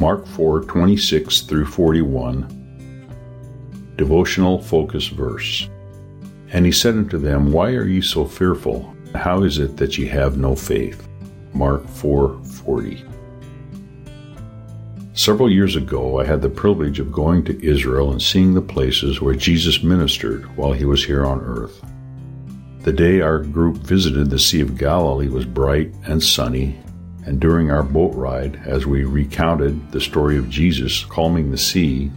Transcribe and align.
Mark 0.00 0.26
4 0.28 0.62
26 0.62 1.40
through 1.40 1.66
41, 1.66 3.94
devotional 3.96 4.62
focus 4.62 5.08
verse. 5.08 5.68
And 6.52 6.64
he 6.64 6.70
said 6.70 6.94
unto 6.94 7.18
them, 7.18 7.50
Why 7.50 7.72
are 7.72 7.84
ye 7.84 8.00
so 8.00 8.24
fearful? 8.24 8.94
How 9.14 9.42
is 9.42 9.58
it 9.58 9.76
that 9.76 9.98
ye 9.98 10.06
have 10.06 10.38
no 10.38 10.54
faith? 10.54 11.08
Mark 11.52 11.86
4 11.88 12.40
40. 12.44 13.04
Several 15.14 15.50
years 15.50 15.74
ago, 15.74 16.20
I 16.20 16.24
had 16.24 16.42
the 16.42 16.48
privilege 16.48 17.00
of 17.00 17.10
going 17.10 17.44
to 17.46 17.66
Israel 17.66 18.12
and 18.12 18.22
seeing 18.22 18.54
the 18.54 18.62
places 18.62 19.20
where 19.20 19.34
Jesus 19.34 19.82
ministered 19.82 20.44
while 20.56 20.72
he 20.72 20.84
was 20.84 21.04
here 21.04 21.26
on 21.26 21.40
earth. 21.40 21.84
The 22.82 22.92
day 22.92 23.20
our 23.20 23.40
group 23.40 23.78
visited 23.78 24.30
the 24.30 24.38
Sea 24.38 24.60
of 24.60 24.78
Galilee 24.78 25.28
was 25.28 25.44
bright 25.44 25.92
and 26.04 26.22
sunny, 26.22 26.78
and 27.28 27.38
during 27.38 27.70
our 27.70 27.82
boat 27.82 28.14
ride, 28.14 28.58
as 28.64 28.86
we 28.86 29.04
recounted 29.04 29.92
the 29.92 30.00
story 30.00 30.38
of 30.38 30.48
Jesus 30.48 31.04
calming 31.04 31.50
the 31.50 31.58
sea, 31.58 32.10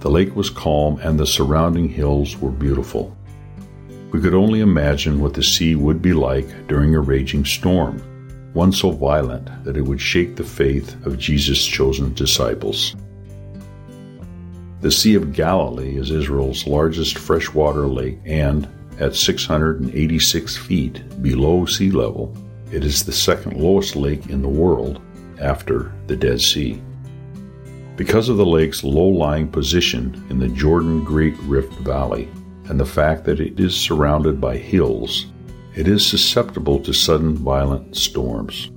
the 0.00 0.10
lake 0.10 0.34
was 0.34 0.48
calm 0.48 0.98
and 1.00 1.20
the 1.20 1.26
surrounding 1.26 1.86
hills 1.86 2.38
were 2.38 2.50
beautiful. 2.50 3.14
We 4.10 4.22
could 4.22 4.32
only 4.32 4.60
imagine 4.60 5.20
what 5.20 5.34
the 5.34 5.42
sea 5.42 5.74
would 5.74 6.00
be 6.00 6.14
like 6.14 6.66
during 6.66 6.94
a 6.94 7.00
raging 7.00 7.44
storm 7.44 7.98
one 8.54 8.72
so 8.72 8.90
violent 8.90 9.50
that 9.64 9.76
it 9.76 9.82
would 9.82 10.00
shake 10.00 10.36
the 10.36 10.44
faith 10.44 10.94
of 11.04 11.18
Jesus' 11.18 11.66
chosen 11.66 12.14
disciples. 12.14 12.96
The 14.80 14.90
Sea 14.90 15.16
of 15.16 15.34
Galilee 15.34 15.98
is 15.98 16.10
Israel's 16.10 16.66
largest 16.66 17.18
freshwater 17.18 17.86
lake, 17.86 18.20
and 18.24 18.66
at 18.98 19.14
686 19.14 20.56
feet 20.56 21.22
below 21.22 21.66
sea 21.66 21.90
level, 21.90 22.34
it 22.70 22.84
is 22.84 23.04
the 23.04 23.12
second 23.12 23.60
lowest 23.60 23.96
lake 23.96 24.26
in 24.26 24.42
the 24.42 24.48
world 24.48 25.00
after 25.40 25.92
the 26.06 26.16
Dead 26.16 26.40
Sea. 26.40 26.82
Because 27.96 28.28
of 28.28 28.36
the 28.36 28.46
lake's 28.46 28.82
low 28.82 29.06
lying 29.06 29.48
position 29.48 30.24
in 30.28 30.38
the 30.38 30.48
Jordan 30.48 31.04
Great 31.04 31.38
Rift 31.40 31.72
Valley 31.80 32.28
and 32.64 32.80
the 32.80 32.86
fact 32.86 33.24
that 33.24 33.40
it 33.40 33.60
is 33.60 33.76
surrounded 33.76 34.40
by 34.40 34.56
hills, 34.56 35.26
it 35.76 35.86
is 35.86 36.04
susceptible 36.04 36.80
to 36.80 36.92
sudden 36.92 37.36
violent 37.36 37.96
storms. 37.96 38.70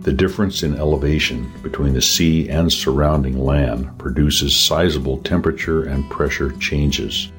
The 0.00 0.12
difference 0.12 0.62
in 0.62 0.76
elevation 0.76 1.52
between 1.62 1.92
the 1.92 2.00
sea 2.00 2.48
and 2.48 2.72
surrounding 2.72 3.38
land 3.38 3.98
produces 3.98 4.56
sizable 4.56 5.18
temperature 5.18 5.84
and 5.84 6.08
pressure 6.10 6.52
changes. 6.52 7.30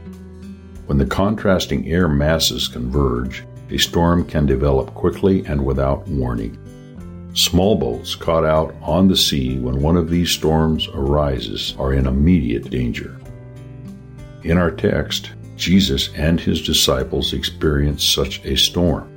When 0.86 1.00
the 1.00 1.06
contrasting 1.06 1.88
air 1.90 2.08
masses 2.08 2.68
converge, 2.68 3.44
a 3.72 3.78
storm 3.78 4.26
can 4.26 4.46
develop 4.46 4.94
quickly 4.94 5.46
and 5.46 5.66
without 5.66 6.08
warning. 6.08 6.58
Small 7.34 7.76
boats 7.76 8.14
caught 8.14 8.44
out 8.44 8.76
on 8.82 9.08
the 9.08 9.16
sea 9.16 9.58
when 9.58 9.82
one 9.82 9.96
of 9.96 10.10
these 10.10 10.30
storms 10.30 10.90
arises 10.94 11.76
are 11.80 11.94
in 11.94 12.06
immediate 12.06 12.70
danger. 12.70 13.18
In 14.44 14.58
our 14.58 14.72
text, 14.72 15.32
Jesus 15.56 16.10
and 16.16 16.40
his 16.40 16.62
disciples 16.62 17.34
experienced 17.34 18.14
such 18.14 18.44
a 18.44 18.58
storm. 18.58 19.08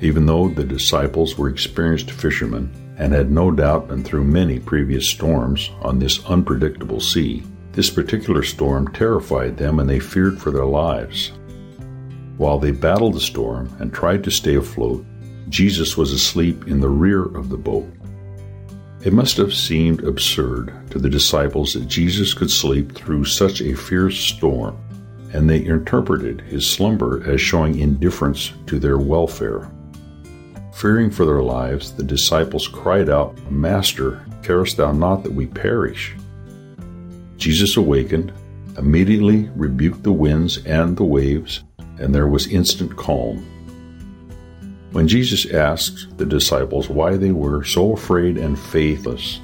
Even 0.00 0.26
though 0.26 0.48
the 0.48 0.64
disciples 0.64 1.38
were 1.38 1.48
experienced 1.48 2.10
fishermen 2.10 2.72
and 2.98 3.12
had 3.12 3.30
no 3.30 3.50
doubt 3.50 3.88
been 3.88 4.02
through 4.02 4.24
many 4.24 4.58
previous 4.58 5.06
storms 5.06 5.70
on 5.82 5.98
this 5.98 6.24
unpredictable 6.24 7.00
sea, 7.00 7.44
this 7.72 7.90
particular 7.90 8.42
storm 8.42 8.88
terrified 8.88 9.56
them 9.56 9.78
and 9.78 9.88
they 9.88 10.00
feared 10.00 10.40
for 10.40 10.50
their 10.50 10.66
lives. 10.66 11.32
While 12.40 12.58
they 12.58 12.70
battled 12.70 13.12
the 13.12 13.20
storm 13.20 13.68
and 13.80 13.92
tried 13.92 14.24
to 14.24 14.30
stay 14.30 14.54
afloat, 14.54 15.04
Jesus 15.50 15.98
was 15.98 16.10
asleep 16.10 16.68
in 16.68 16.80
the 16.80 16.88
rear 16.88 17.24
of 17.24 17.50
the 17.50 17.58
boat. 17.58 17.86
It 19.04 19.12
must 19.12 19.36
have 19.36 19.52
seemed 19.52 20.04
absurd 20.04 20.72
to 20.90 20.98
the 20.98 21.10
disciples 21.10 21.74
that 21.74 21.86
Jesus 21.86 22.32
could 22.32 22.50
sleep 22.50 22.94
through 22.94 23.26
such 23.26 23.60
a 23.60 23.76
fierce 23.76 24.18
storm 24.18 24.78
and 25.34 25.50
they 25.50 25.62
interpreted 25.62 26.40
his 26.40 26.66
slumber 26.66 27.22
as 27.30 27.42
showing 27.42 27.78
indifference 27.78 28.54
to 28.68 28.78
their 28.78 28.96
welfare. 28.96 29.70
Fearing 30.72 31.10
for 31.10 31.26
their 31.26 31.42
lives, 31.42 31.92
the 31.92 32.02
disciples 32.02 32.66
cried 32.66 33.10
out, 33.10 33.36
Master, 33.50 34.24
carest 34.42 34.78
thou 34.78 34.92
not 34.92 35.24
that 35.24 35.34
we 35.34 35.44
perish? 35.44 36.16
Jesus 37.36 37.76
awakened, 37.76 38.32
immediately 38.78 39.50
rebuked 39.54 40.02
the 40.02 40.12
winds 40.12 40.64
and 40.64 40.96
the 40.96 41.04
waves, 41.04 41.64
and 42.00 42.14
there 42.14 42.26
was 42.26 42.48
instant 42.48 42.96
calm. 42.96 43.46
When 44.92 45.06
Jesus 45.06 45.48
asked 45.52 46.18
the 46.18 46.26
disciples 46.26 46.88
why 46.88 47.16
they 47.16 47.30
were 47.30 47.62
so 47.62 47.92
afraid 47.92 48.36
and 48.36 48.58
faithless, 48.58 49.40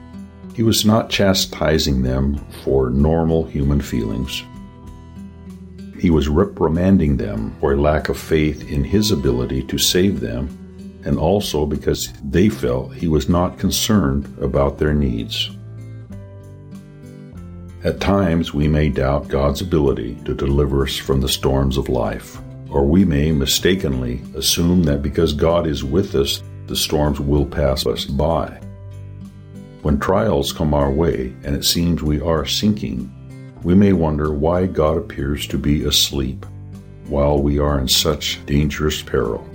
he 0.54 0.62
was 0.62 0.84
not 0.84 1.10
chastising 1.10 2.02
them 2.02 2.38
for 2.64 2.90
normal 2.90 3.44
human 3.44 3.80
feelings. 3.80 4.42
He 6.00 6.10
was 6.10 6.28
reprimanding 6.28 7.18
them 7.18 7.54
for 7.60 7.74
a 7.74 7.80
lack 7.80 8.08
of 8.08 8.18
faith 8.18 8.70
in 8.70 8.82
his 8.82 9.12
ability 9.12 9.62
to 9.64 9.78
save 9.78 10.20
them, 10.20 10.48
and 11.04 11.18
also 11.18 11.66
because 11.66 12.12
they 12.24 12.48
felt 12.48 12.94
he 12.94 13.06
was 13.06 13.28
not 13.28 13.58
concerned 13.58 14.34
about 14.40 14.78
their 14.78 14.94
needs. 14.94 15.50
At 17.84 18.00
times, 18.00 18.52
we 18.52 18.66
may 18.66 18.88
doubt 18.88 19.28
God's 19.28 19.60
ability 19.60 20.16
to 20.24 20.34
deliver 20.34 20.82
us 20.82 20.96
from 20.96 21.20
the 21.20 21.28
storms 21.28 21.76
of 21.76 21.88
life, 21.88 22.40
or 22.70 22.84
we 22.84 23.04
may 23.04 23.32
mistakenly 23.32 24.22
assume 24.34 24.82
that 24.84 25.02
because 25.02 25.32
God 25.32 25.66
is 25.66 25.84
with 25.84 26.14
us, 26.14 26.42
the 26.66 26.76
storms 26.76 27.20
will 27.20 27.46
pass 27.46 27.86
us 27.86 28.04
by. 28.04 28.60
When 29.82 30.00
trials 30.00 30.52
come 30.52 30.74
our 30.74 30.90
way 30.90 31.34
and 31.44 31.54
it 31.54 31.64
seems 31.64 32.02
we 32.02 32.20
are 32.20 32.44
sinking, 32.44 33.12
we 33.62 33.74
may 33.74 33.92
wonder 33.92 34.32
why 34.32 34.66
God 34.66 34.96
appears 34.96 35.46
to 35.48 35.58
be 35.58 35.84
asleep 35.84 36.44
while 37.06 37.40
we 37.40 37.58
are 37.58 37.78
in 37.78 37.88
such 37.88 38.44
dangerous 38.46 39.00
peril. 39.02 39.48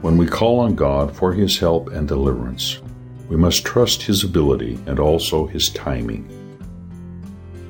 When 0.00 0.16
we 0.16 0.26
call 0.26 0.60
on 0.60 0.74
God 0.74 1.14
for 1.14 1.32
His 1.32 1.58
help 1.58 1.90
and 1.90 2.08
deliverance, 2.08 2.80
we 3.28 3.36
must 3.36 3.64
trust 3.64 4.02
His 4.02 4.24
ability 4.24 4.78
and 4.86 4.98
also 4.98 5.46
His 5.46 5.68
timing. 5.70 6.28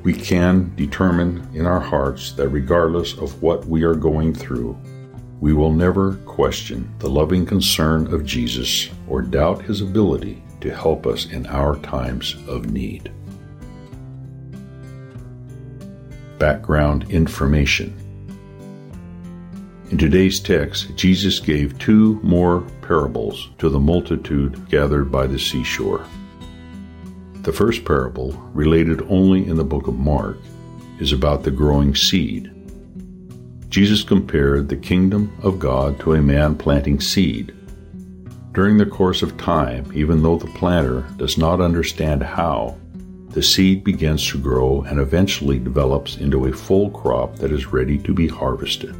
We 0.03 0.13
can 0.13 0.75
determine 0.77 1.49
in 1.55 1.67
our 1.67 1.81
hearts 1.81 2.33
that 2.33 2.49
regardless 2.49 3.17
of 3.19 3.41
what 3.43 3.67
we 3.67 3.83
are 3.83 3.95
going 3.95 4.35
through, 4.35 4.77
we 5.41 5.53
will 5.53 5.73
never 5.73 6.15
question 6.27 6.93
the 6.99 7.11
loving 7.11 7.47
concern 7.47 8.13
of 8.13 8.25
Jesus 8.25 8.91
or 9.09 9.23
doubt 9.23 9.63
His 9.63 9.81
ability 9.81 10.43
to 10.61 10.75
help 10.75 11.07
us 11.07 11.27
in 11.27 11.47
our 11.47 11.77
times 11.79 12.37
of 12.47 12.71
need. 12.71 13.13
background 16.43 17.09
information. 17.09 17.95
In 19.93 19.97
today's 19.97 20.41
text, 20.41 20.93
Jesus 20.97 21.39
gave 21.39 21.79
two 21.79 22.19
more 22.25 22.63
parables 22.81 23.51
to 23.59 23.69
the 23.69 23.79
multitude 23.79 24.69
gathered 24.69 25.13
by 25.13 25.29
the 25.29 25.39
seashore. 25.39 26.05
The 27.43 27.53
first 27.53 27.85
parable, 27.85 28.33
related 28.55 29.03
only 29.09 29.49
in 29.49 29.57
the 29.57 29.65
book 29.65 29.89
of 29.89 29.99
Mark, 29.99 30.39
is 31.01 31.13
about 31.13 31.43
the 31.43 31.51
growing 31.51 31.93
seed. 31.95 32.53
Jesus 33.69 34.05
compared 34.05 34.69
the 34.69 34.77
kingdom 34.77 35.37
of 35.43 35.59
God 35.59 35.99
to 36.01 36.15
a 36.15 36.23
man 36.23 36.55
planting 36.55 37.01
seed. 37.01 37.53
During 38.53 38.79
the 38.79 38.87
course 38.87 39.23
of 39.23 39.37
time, 39.39 39.91
even 39.93 40.23
though 40.23 40.37
the 40.37 40.53
planter 40.53 41.05
does 41.17 41.37
not 41.37 41.61
understand 41.61 42.23
how, 42.23 42.77
the 43.31 43.43
seed 43.43 43.83
begins 43.83 44.25
to 44.29 44.39
grow 44.39 44.83
and 44.83 45.01
eventually 45.01 45.59
develops 45.59 46.19
into 46.19 46.45
a 46.45 46.53
full 46.53 46.91
crop 46.91 47.37
that 47.37 47.51
is 47.51 47.73
ready 47.73 47.99
to 47.99 48.15
be 48.15 48.29
harvested. 48.29 48.95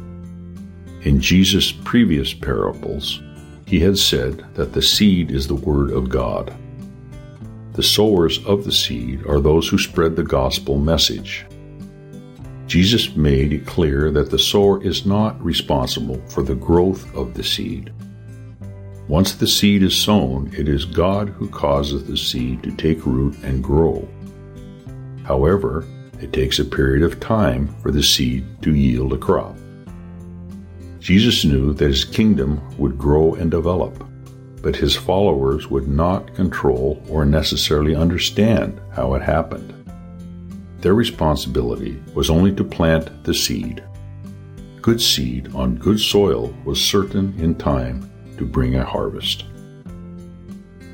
In 1.03 1.21
Jesus' 1.21 1.71
previous 1.71 2.33
parables, 2.33 3.21
he 3.67 3.79
had 3.79 3.97
said 3.97 4.43
that 4.55 4.73
the 4.73 4.81
seed 4.81 5.31
is 5.31 5.47
the 5.47 5.55
Word 5.55 5.91
of 5.91 6.09
God. 6.09 6.53
The 7.73 7.83
sowers 7.83 8.43
of 8.45 8.65
the 8.65 8.71
seed 8.71 9.25
are 9.25 9.39
those 9.39 9.67
who 9.67 9.79
spread 9.79 10.15
the 10.15 10.23
gospel 10.23 10.77
message. 10.77 11.45
Jesus 12.67 13.15
made 13.15 13.51
it 13.51 13.65
clear 13.65 14.11
that 14.11 14.29
the 14.29 14.37
sower 14.37 14.83
is 14.83 15.07
not 15.07 15.43
responsible 15.43 16.21
for 16.29 16.43
the 16.43 16.55
growth 16.55 17.11
of 17.15 17.33
the 17.33 17.43
seed. 17.43 17.91
Once 19.07 19.33
the 19.33 19.47
seed 19.47 19.81
is 19.81 19.95
sown, 19.95 20.51
it 20.55 20.69
is 20.69 20.85
God 20.85 21.29
who 21.29 21.49
causes 21.49 22.05
the 22.05 22.15
seed 22.15 22.61
to 22.63 22.71
take 22.75 23.05
root 23.05 23.35
and 23.43 23.63
grow. 23.63 24.07
However, 25.23 25.85
it 26.21 26.31
takes 26.31 26.59
a 26.59 26.65
period 26.65 27.03
of 27.03 27.19
time 27.19 27.67
for 27.81 27.91
the 27.91 28.03
seed 28.03 28.45
to 28.61 28.75
yield 28.75 29.13
a 29.13 29.17
crop. 29.17 29.57
Jesus 30.99 31.43
knew 31.43 31.73
that 31.73 31.89
his 31.89 32.05
kingdom 32.05 32.61
would 32.77 32.97
grow 32.97 33.33
and 33.33 33.51
develop, 33.51 34.07
but 34.63 34.77
his 34.77 34.95
followers 34.95 35.69
would 35.69 35.89
not 35.89 36.33
control 36.35 37.03
or 37.09 37.25
necessarily 37.25 37.93
understand 37.93 38.79
how 38.93 39.13
it 39.13 39.21
happened. 39.21 39.71
Their 40.79 40.95
responsibility 40.95 42.01
was 42.13 42.29
only 42.29 42.53
to 42.55 42.63
plant 42.63 43.25
the 43.25 43.33
seed. 43.33 43.83
Good 44.81 45.01
seed 45.01 45.53
on 45.53 45.75
good 45.75 45.99
soil 45.99 46.55
was 46.63 46.81
certain 46.81 47.35
in 47.37 47.55
time 47.55 48.09
to 48.37 48.45
bring 48.45 48.75
a 48.75 48.85
harvest. 48.85 49.43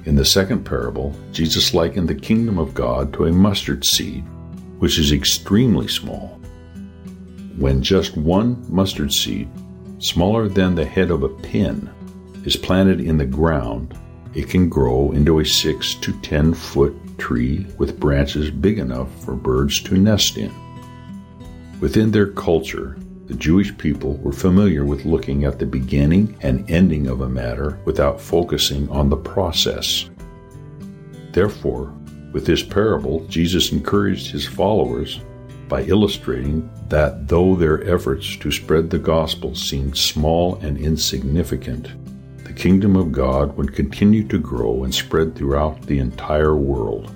In 0.06 0.16
the 0.16 0.26
second 0.26 0.64
parable, 0.64 1.16
Jesus 1.32 1.74
likened 1.74 2.08
the 2.08 2.16
kingdom 2.16 2.58
of 2.58 2.74
God 2.74 3.14
to 3.14 3.26
a 3.26 3.32
mustard 3.32 3.86
seed, 3.86 4.26
which 4.80 4.98
is 4.98 5.12
extremely 5.12 5.88
small. 5.88 6.40
When 7.58 7.84
just 7.84 8.18
one 8.18 8.66
mustard 8.68 9.14
seed, 9.14 9.48
smaller 10.00 10.48
than 10.48 10.74
the 10.74 10.86
head 10.86 11.12
of 11.12 11.22
a 11.22 11.30
pin, 11.30 11.90
is 12.50 12.56
planted 12.56 13.00
in 13.00 13.16
the 13.20 13.26
ground, 13.28 13.96
it 14.34 14.50
can 14.50 14.68
grow 14.68 15.12
into 15.12 15.38
a 15.38 15.46
6 15.46 15.94
to 15.94 16.12
10 16.22 16.56
foot 16.56 16.96
tree 17.20 17.68
with 17.78 18.00
branches 18.00 18.50
big 18.50 18.80
enough 18.80 19.08
for 19.24 19.36
birds 19.36 19.80
to 19.82 19.96
nest 19.96 20.36
in. 20.36 20.52
Within 21.80 22.10
their 22.10 22.32
culture, 22.32 22.98
the 23.28 23.36
Jewish 23.36 23.78
people 23.78 24.16
were 24.18 24.32
familiar 24.32 24.84
with 24.84 25.06
looking 25.06 25.44
at 25.46 25.60
the 25.60 25.68
beginning 25.68 26.36
and 26.42 26.68
ending 26.72 27.06
of 27.06 27.22
a 27.22 27.30
matter 27.30 27.80
without 27.86 28.20
focusing 28.20 28.90
on 28.90 29.12
the 29.12 29.24
process. 29.36 30.10
Therefore, 31.34 31.94
with 32.34 32.48
this 32.48 32.64
parable, 32.64 33.28
Jesus 33.28 33.72
encouraged 33.72 34.32
his 34.32 34.48
followers 34.48 35.20
by 35.68 35.84
illustrating 35.84 36.68
that 36.88 37.28
though 37.28 37.56
their 37.56 37.88
efforts 37.88 38.36
to 38.38 38.52
spread 38.52 38.90
the 38.90 38.98
gospel 38.98 39.54
seemed 39.54 39.96
small 39.96 40.56
and 40.64 40.80
insignificant, 40.80 41.90
kingdom 42.60 42.98
of 42.98 43.14
God 43.14 43.56
would 43.56 43.74
continue 43.74 44.28
to 44.28 44.38
grow 44.38 44.84
and 44.84 44.94
spread 44.94 45.34
throughout 45.34 45.82
the 45.84 46.00
entire 46.00 46.58
world. 46.58 47.10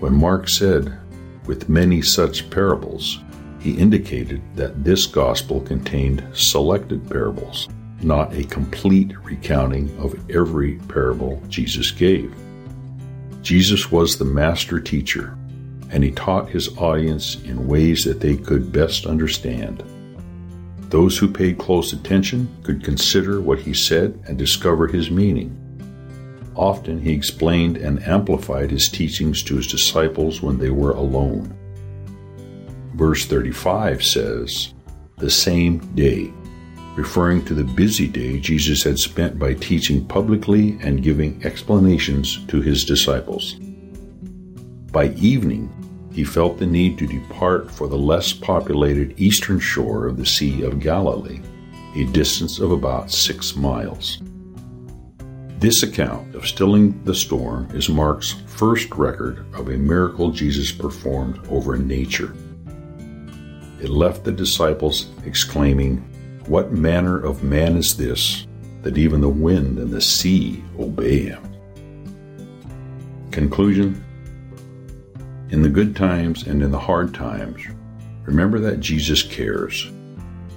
When 0.00 0.14
Mark 0.14 0.48
said, 0.48 0.98
with 1.44 1.68
many 1.68 2.00
such 2.00 2.48
parables, 2.48 3.20
he 3.60 3.76
indicated 3.76 4.40
that 4.56 4.82
this 4.82 5.06
gospel 5.06 5.60
contained 5.60 6.26
selected 6.32 7.06
parables, 7.10 7.68
not 8.00 8.32
a 8.32 8.44
complete 8.44 9.12
recounting 9.22 9.94
of 9.98 10.18
every 10.30 10.76
parable 10.88 11.42
Jesus 11.48 11.90
gave. 11.90 12.34
Jesus 13.42 13.92
was 13.92 14.16
the 14.16 14.24
master 14.24 14.80
teacher, 14.80 15.36
and 15.90 16.02
he 16.02 16.10
taught 16.10 16.48
his 16.48 16.74
audience 16.78 17.36
in 17.44 17.68
ways 17.68 18.02
that 18.04 18.20
they 18.20 18.38
could 18.38 18.72
best 18.72 19.04
understand. 19.04 19.82
Those 20.94 21.18
who 21.18 21.26
paid 21.26 21.58
close 21.58 21.92
attention 21.92 22.48
could 22.62 22.84
consider 22.84 23.40
what 23.40 23.58
he 23.58 23.74
said 23.74 24.16
and 24.28 24.38
discover 24.38 24.86
his 24.86 25.10
meaning. 25.10 25.50
Often 26.54 27.00
he 27.00 27.12
explained 27.12 27.78
and 27.78 28.00
amplified 28.06 28.70
his 28.70 28.88
teachings 28.88 29.42
to 29.42 29.56
his 29.56 29.66
disciples 29.66 30.40
when 30.40 30.56
they 30.56 30.70
were 30.70 30.92
alone. 30.92 31.52
Verse 32.94 33.26
35 33.26 34.04
says, 34.04 34.72
the 35.18 35.28
same 35.28 35.78
day, 35.96 36.32
referring 36.94 37.44
to 37.46 37.54
the 37.54 37.64
busy 37.64 38.06
day 38.06 38.38
Jesus 38.38 38.84
had 38.84 38.96
spent 38.96 39.36
by 39.36 39.54
teaching 39.54 40.06
publicly 40.06 40.78
and 40.80 41.02
giving 41.02 41.44
explanations 41.44 42.46
to 42.46 42.60
his 42.60 42.84
disciples. 42.84 43.54
By 44.92 45.06
evening, 45.16 45.72
he 46.14 46.24
felt 46.24 46.58
the 46.58 46.66
need 46.66 46.96
to 46.98 47.06
depart 47.06 47.70
for 47.70 47.88
the 47.88 47.98
less 47.98 48.32
populated 48.32 49.20
eastern 49.20 49.58
shore 49.58 50.06
of 50.06 50.16
the 50.16 50.24
Sea 50.24 50.62
of 50.62 50.80
Galilee, 50.80 51.40
a 51.96 52.04
distance 52.12 52.58
of 52.58 52.70
about 52.70 53.10
six 53.10 53.56
miles. 53.56 54.22
This 55.58 55.82
account 55.82 56.34
of 56.34 56.46
stilling 56.46 57.02
the 57.04 57.14
storm 57.14 57.68
is 57.74 57.88
Mark's 57.88 58.32
first 58.46 58.94
record 58.94 59.44
of 59.54 59.68
a 59.68 59.76
miracle 59.76 60.30
Jesus 60.30 60.72
performed 60.72 61.40
over 61.48 61.76
nature 61.76 62.34
it 63.84 63.90
left 63.90 64.24
the 64.24 64.32
disciples 64.32 65.10
exclaiming, 65.26 65.98
What 66.46 66.72
manner 66.72 67.18
of 67.22 67.44
man 67.44 67.76
is 67.76 67.94
this, 67.94 68.46
that 68.80 68.96
even 68.96 69.20
the 69.20 69.28
wind 69.28 69.78
and 69.78 69.90
the 69.90 70.00
sea 70.00 70.64
obey 70.78 71.24
him? 71.24 71.42
Conclusion 73.30 74.02
In 75.54 75.62
the 75.62 75.68
good 75.68 75.94
times 75.94 76.48
and 76.48 76.64
in 76.64 76.72
the 76.72 76.80
hard 76.80 77.14
times, 77.14 77.62
remember 78.24 78.58
that 78.58 78.80
Jesus 78.80 79.22
cares, 79.22 79.88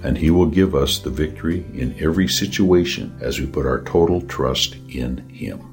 and 0.02 0.18
he 0.18 0.28
will 0.28 0.46
give 0.46 0.74
us 0.74 0.98
the 0.98 1.08
victory 1.08 1.64
in 1.72 1.94
every 2.00 2.26
situation 2.26 3.16
as 3.20 3.38
we 3.38 3.46
put 3.46 3.64
our 3.64 3.80
total 3.82 4.20
trust 4.22 4.74
in 4.88 5.18
him. 5.28 5.67